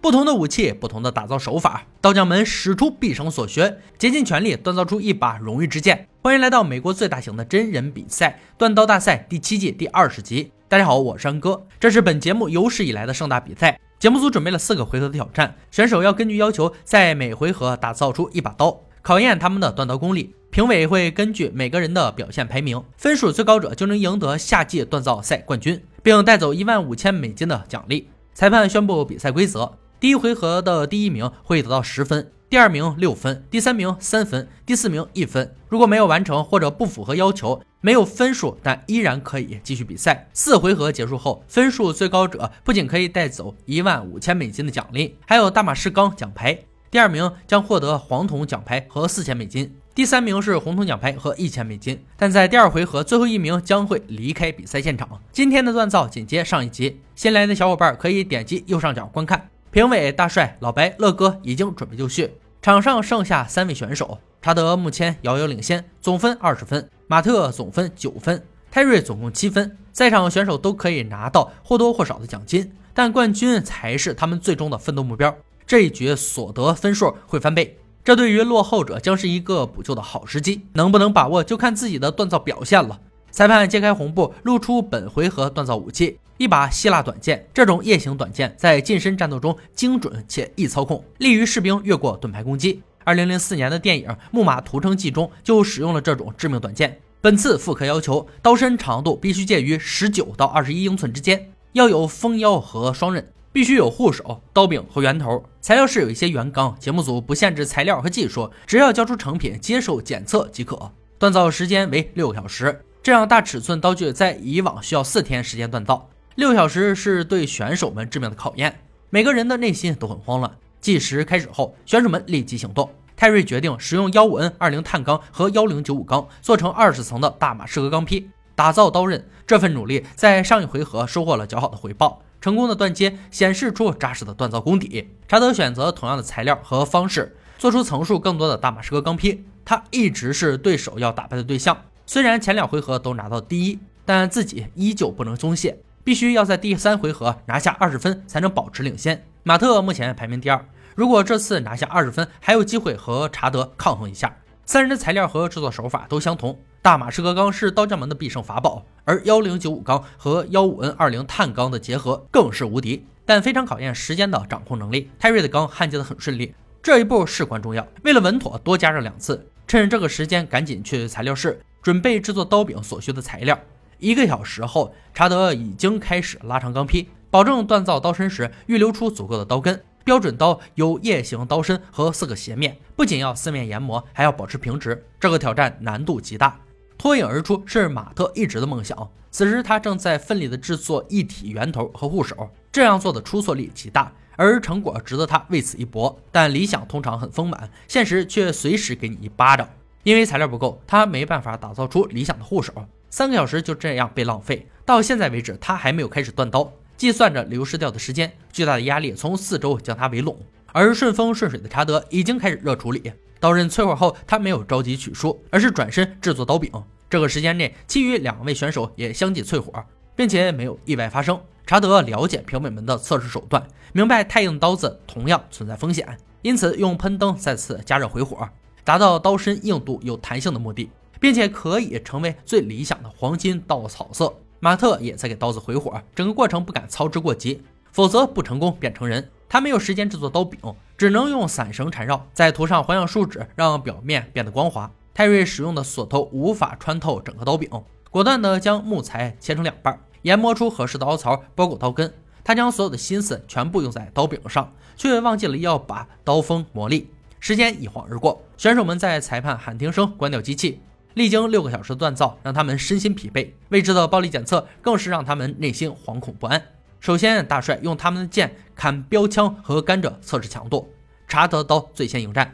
[0.00, 6.06] 不同的武器，不同的打造手法，刀匠们使出毕生所学，竭尽全力锻造出一把荣誉之剑。
[6.22, 10.52] 欢迎来到美国最大型的真人比赛——锻刀大赛第七季第二十集。
[10.68, 13.80] 大家好，我是安哥，这是本节目有史以来的盛大比赛。
[13.98, 20.32] 节目组准备了四个回合的挑战，选手要根据要求在每回合打造出一把刀，考验他们的锻刀功力。
[20.50, 28.08] 评委会根据每个人的表现排名，分数最高者就能赢得夏季锻造赛冠军，并带走一万五千美金的奖励。
[28.32, 29.76] 裁判宣布比赛规则。
[30.00, 35.52] 第一回合的第一名会得到十分，第二名六分，第三名三分，第四名一分。
[35.68, 40.28] 如果没有完成或者不符合要求，没有分数，但依然可以继续比赛。
[40.32, 46.56] 四回合结束后，分数最高者不仅可以带走一万五千美金的奖励，还有大马士钢奖牌。
[46.92, 52.00] 第二名将获得黄铜奖牌和四千美金，第三名是红铜奖牌和一千美金。
[52.16, 55.20] 但在第二回合，最后一名将会离开比赛现场。
[55.32, 59.50] 今天的锻造紧接上一集，新来的小伙伴可以点击右上角观看。
[59.70, 62.32] 评委大帅、老白、乐哥已经准备就绪，
[62.62, 64.18] 场上剩下三位选手。
[64.40, 69.76] 查德目前遥遥领先，总分二十分；马特总分九分，泰瑞总共七分。
[69.92, 75.36] 在场选手都可以拿到或多或少的奖金，但冠军才是他们最终的奋斗目标。
[75.66, 80.62] 这一局所得分数会翻倍，这对于落后者将是一个补救的好时机。
[80.72, 82.98] 能不能把握，就看自己的锻造表现了。
[83.30, 86.18] 裁判揭开红布，露出本回合锻造武器。
[86.38, 92.80] 一把希腊短剑，这种夜行短剑在近身战斗中精准且易操控，利于士兵越过盾牌攻击。
[93.02, 96.96] 二零零四年的电影《木马屠城记》中就使用了这种致命短剑。
[97.20, 105.44] 本次复刻要求，刀身长度必须介于十九到二十一英寸之间，要有封腰和双刃，必须有护手、刀柄和圆头。
[105.60, 110.92] 材料是有一些原钢，节目组不限制材料和技术，只要交出成品，接受检测即可。
[111.18, 116.08] 锻造时间为六个小时，这样大尺寸刀具在以往需要四天时间锻造。
[116.38, 118.78] 六小时是对选手们致命的考验，
[119.10, 120.48] 每个人的内心都很慌乱。
[120.80, 122.88] 计时开始后，选手们立即行动。
[123.16, 129.26] 泰瑞决定使用幺五 N 二零碳钢和幺零九五钢做成二十层的大马士革钢坯，打造刀刃。
[129.48, 135.08] 这份努力在上一回合收获了较好的回报，成功的断接显示出扎实的锻造功底。
[135.26, 139.44] 查德选择同样的材料和方式，做出层数更多的大马士革钢坯。
[139.64, 141.76] 他一直是对手要打败的对象，
[142.06, 145.76] 虽然前两回合都拿到第一，但自己依旧不能松懈。
[146.04, 149.24] 必须要在第三回合拿下二十分才能保持领先。
[149.42, 150.64] 马特目前排名第二，
[150.94, 154.36] 如果这次拿下二十分，还有机会和查德抗衡一下。
[154.66, 165.10] 三人的材料和制作手法都相同，大马士革钢是刀匠们的必胜法宝，而幺零九五钢和幺五 N 二零碳钢的结合更是无敌，但非常考验时间的掌控能力。
[165.18, 167.86] 泰瑞的钢焊接的很顺利，这一步事关重要。
[168.04, 173.58] 为了稳妥，多加热两次，趁这个时间赶紧去材料室准备制作刀柄所需的材料。
[173.98, 179.82] 一个小时后，查德已经开始拉长钢坯，保证锻造刀身时预留出足够的刀根。
[180.04, 185.04] 标准刀有夜行刀身和四个斜面，不仅要四面研磨，还要保持平直。
[185.20, 186.58] 这个挑战难度极大，
[186.96, 189.10] 脱颖而出是马特一直的梦想。
[189.30, 196.18] 此时他正在奋力地制作一体圆头和护手，这样做的出错率极大，而成果值得他为此一搏。
[196.32, 199.68] 但理想通常很丰满，现实却随时给你一巴掌。
[200.04, 202.72] 因为材料不够，他没办法打造出理想的护手。
[203.10, 206.72] 三个小时就这样被浪费，到现在为止，他还没有开始断刀。
[206.96, 210.36] 计算着流失掉的时间，巨大的压力从四周将他围拢。
[210.72, 216.70] 而顺风顺水的查德已经开始热处理刀刃淬火后，他没有着急取出，而是转身制作刀柄。
[217.08, 219.72] 这个时间内，其余两位选手也相继淬火，
[220.14, 221.40] 并且没有意外发生。
[221.66, 228.48] 查德了解评委们的测试手段，明白太硬刀子同样存在风险，因此用喷灯再次加热回火，
[228.84, 230.90] 达到刀身硬度有弹性的目的。
[231.20, 234.34] 并且可以成为最理想的黄金稻草色。
[234.60, 237.62] 马特也在给刀子回火，整个过程不敢操之过急，
[237.92, 239.30] 否则不成功变成人。
[239.48, 240.60] 他没有时间制作刀柄，
[240.96, 244.90] 只能用散绳缠绕，再涂上环氧树脂，让表面变得光滑。
[245.14, 247.70] 泰瑞使用的锁头无法穿透整个刀柄，
[248.10, 252.12] 果断地将木材切成两半，研磨出合适的凹槽，包裹刀根。
[252.44, 257.10] 他将所有的心思全部用在刀柄上，却忘记了要把刀锋磨利。
[257.40, 260.80] 时间一晃而过，选手们在裁判喊停声关掉机器。
[261.14, 263.50] 历经六个小时的锻造，让他们身心疲惫。
[263.70, 266.62] 未知的暴力检测更是让他们内心惶恐不安。
[267.00, 270.92] 首先，大帅用他们的剑砍标枪和甘蔗测试强度。
[271.26, 272.52] 查德刀最先迎战，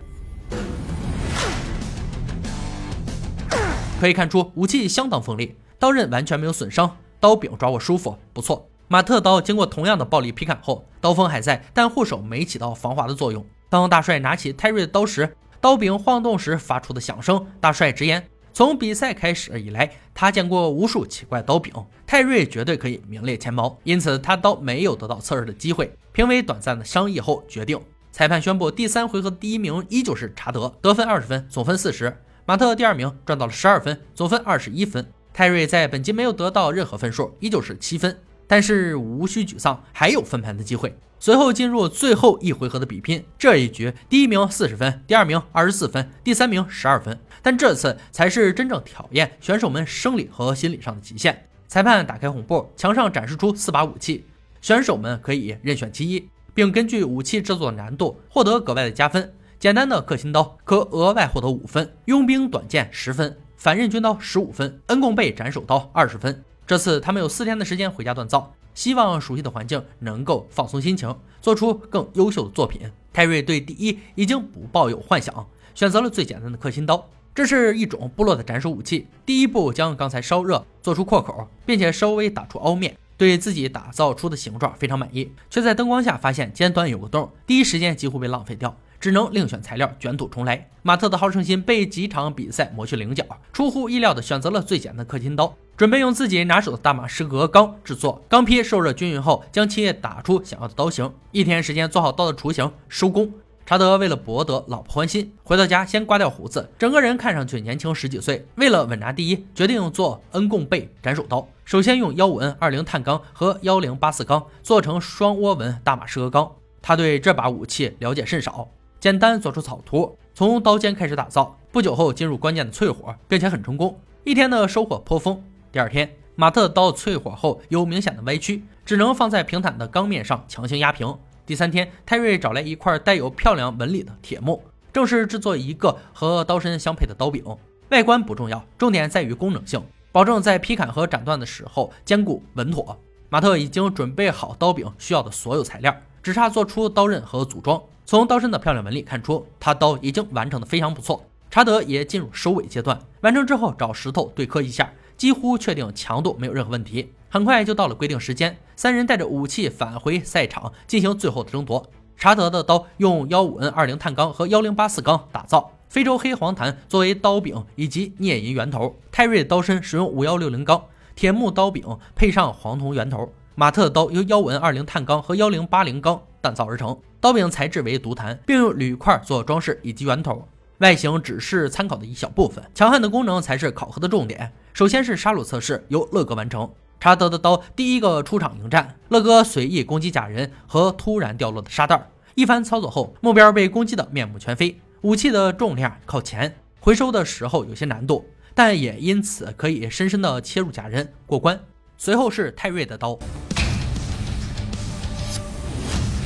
[4.00, 8.68] 可以看出武器相当锋利，刀刃完全没有损伤，刀柄抓握舒服，不错。
[8.88, 13.46] 马特刀经过同样的暴力劈砍后，刀锋还在，但护手没起到防滑的作用。
[13.70, 18.28] 当大帅拿起泰瑞的刀时，刀柄晃动时发出的响声，大帅直言。
[18.54, 21.74] 从比赛开始以来，他见过无数奇怪刀柄，
[22.06, 23.76] 泰瑞绝对可以名列前茅。
[23.82, 25.92] 因此，他刀没有得到测试的机会。
[26.12, 27.80] 评委短暂的商议后决定，
[28.12, 32.16] 裁判宣布第三回合第一名依旧是查德，得分二十分，总分四十。
[32.46, 35.04] 马特第二名赚到了十二分，总分二十一分。
[35.32, 38.16] 泰瑞在本集没有得到任何分数，依旧是七分。
[38.46, 40.96] 但是无需沮丧，还有分盘的机会。
[41.24, 47.18] 随后进入最后一回合的比拼，这一局第一名四十分，第二名二十四分，第三名十二分。
[47.40, 51.46] 但这次才是真正考验选手们生理和心理上的极限。
[51.66, 54.26] 裁判打开红布，墙上展示出四把武器，
[54.60, 59.32] 选手们可以任选其一，并根据武器制作难度获得格外的加分。
[59.58, 66.44] 简单的克辛刀可额外获得五分，佣兵短剑十分，反刃军刀十五分，恩贡贝斩首刀二十分。
[66.66, 72.90] 这次他们有四天的时间回家锻造，希望熟悉的环境能够放松心情，做出更优秀的作品。
[73.12, 77.08] 泰瑞对第一已经不抱有幻想，选择了最简单的克辛刀。
[77.34, 79.06] 这是一种部落的斩首武器。
[79.24, 82.96] 第一步将钢材烧热，做出扩口，并且稍微打出凹面。
[83.16, 88.76] 对自己打造出的形状非常满意，却在灯光下发现尖端有个洞，第一时间几乎被浪费掉。
[89.04, 90.66] 只能另选材料，卷土重来。
[90.80, 93.22] 马特的好胜心被几场比赛磨去棱角，
[93.52, 98.24] 出乎意料的选择了最简单的氪金刀，准备用自己拿手的大马士革钢制作。
[98.30, 101.12] 钢坯受热均匀后，将其打出想要的刀型。
[101.32, 103.30] 一天时间做好刀的雏形，收工。
[103.66, 108.46] 查德为了博得老婆欢心，回到家先刮掉胡子，整个人看上去年轻十几岁。
[108.54, 111.46] 为了稳拿第一，决定做恩贡贝斩首刀。
[111.66, 116.50] 首先用幺五 N 二零碳钢和幺零八四钢做成双涡纹大马士革钢。
[116.80, 118.66] 他对这把武器了解甚少。
[119.04, 121.54] 简单做出草图，从刀尖开始打造。
[121.70, 124.00] 不久后进入关键的淬火，并且很成功。
[124.24, 125.44] 一天的收获颇丰。
[125.70, 131.14] 第二天，马特刀淬火后有明显的歪曲，只能放在平坦的钢面上强行压平。
[131.44, 137.44] 第三天，泰瑞找来一块带有漂亮纹理的铁木，正式制作一个和刀身相配的刀柄。
[137.90, 142.98] 外观不重要，重点在于功能性，保证在劈砍和斩断的时候坚固稳妥。
[143.28, 147.80] 马特已经准备好刀柄需要的所有材料，只差做出刀刃和组装。
[148.06, 151.22] 从刀身的漂亮纹理看出，他刀已经完成的非常不错。
[151.50, 157.12] 查德也进入收尾阶段，完成之后找石头对磕一下，几乎确定强度没有任何问题。
[157.28, 161.86] 很快就到了规定时间，三人带着武器返回赛场进行最后的争夺。
[162.16, 168.96] 查德的刀用幺五 N 二零碳钢和幺零八四钢打造，非洲黑黄檀作为刀柄以及镍银圆头。
[169.12, 170.84] 泰瑞刀身使用五幺六零钢，
[171.14, 171.84] 铁木刀柄
[172.16, 173.30] 配上黄铜圆头。
[173.56, 176.98] 马特的刀由幺五 N 二零碳钢和幺零八零钢锻造而成。
[177.20, 180.48] 刀柄材质为独檀，并用铝块做装饰以及圆头，
[180.78, 184.52] 外形只是参考的一小部分，强悍的功能才是考核的重点。
[184.72, 186.68] 首先是杀戮测试，由乐哥完成。
[186.98, 194.80] 查德的刀第一个出场迎战，乐哥随意攻击假人和突然掉落的沙袋，一番操作后，目标被攻击的面目全非。
[195.02, 201.60] 武器的重量靠前，回收的时候有些难度，但也因此可以深深的切入假人过关。
[201.96, 203.18] 随后是泰瑞的刀。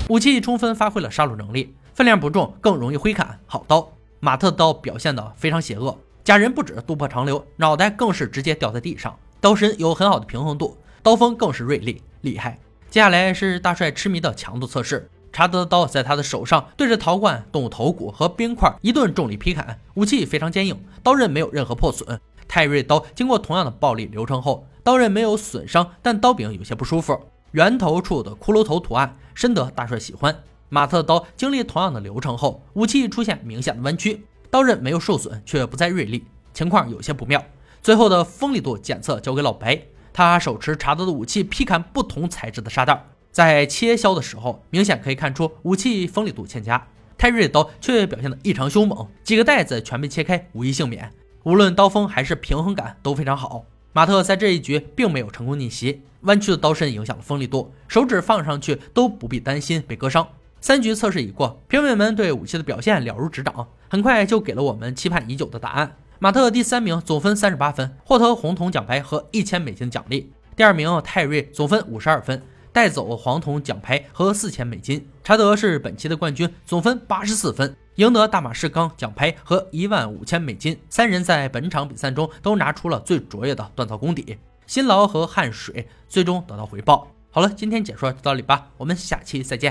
[0.09, 3.39] 武器充分发挥了杀戮能力，分量不重，更容易挥砍。
[3.47, 9.15] 好刀，马特刀表现得非常邪恶，假人不止肚破长流，脑袋更是直接掉在地上。
[9.41, 12.59] 刀身有很好的平衡度，刀锋更是锐利厉害。
[12.91, 22.19] 接下来是大帅痴迷的强度测试，查德的刀在他的手上对着陶罐、动物头骨和冰块一顿重力劈砍，武器非常坚硬，刀刃没有任何破损。
[22.49, 27.19] 泰瑞刀经过同样的暴力流程后，刀刃没有损伤，但刀柄有些不舒服。
[27.53, 30.35] 圆头处的骷髅头图案深得大帅喜欢。
[30.69, 37.43] 马特的刀经历同样的流程后，武器出现明显的弯曲，刀刃没有受损，却不再锐利，情况有些不妙。
[37.83, 39.81] 最后的锋利度检测交给老白，
[40.13, 46.87] 他手持查德的武器劈砍不同材质的沙袋，在切削的时候，明显可以看出武器锋利度欠佳。
[47.17, 51.11] 泰瑞的刀却表现得异常凶猛，几个袋子全被切开，无一幸免。
[51.45, 53.65] 无论刀锋还是平衡感都非常好。
[53.93, 60.27] 马特在这一局并没有成功逆袭，弯曲的刀身影响了锋利度，手指放上去都不必担心被割伤。
[60.61, 65.97] 三局测试已过，评委们对武器的表现了如指掌，很快就给了我们期盼已久的答案。
[66.19, 70.33] 马特第三名，总分三十八分，获得红铜奖牌和一千美金奖励。
[70.55, 72.43] 第二名泰瑞，总分五十二分，
[72.73, 75.09] 带走黄铜奖牌和四千美金。
[75.23, 77.77] 查德是本期的冠军，总分八十四分。
[77.99, 84.39] 赢得大马士刚奖牌和一万五千美金，三人在本场比赛中都拿出了最卓越的锻造功底，
[84.69, 87.09] 辛劳和汗水最终得到回报。
[87.29, 89.67] 好了，今天解说就到这里吧，我们下期再见。